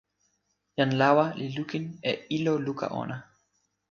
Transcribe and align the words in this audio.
jan 0.77 0.91
lawa 1.01 1.25
li 1.39 1.47
lukin 1.55 1.85
e 2.11 2.13
ilo 2.37 2.53
luka 2.65 2.87
ona. 3.01 3.17